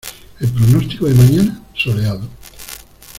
¿El 0.39 0.49
pronóstico 0.51 1.05
de 1.05 1.13
mañana? 1.13 1.61
Soleado. 1.75 2.27